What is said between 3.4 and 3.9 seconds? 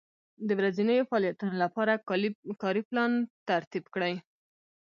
ترتیب